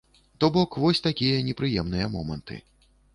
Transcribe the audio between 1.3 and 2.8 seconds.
непрыемныя моманты.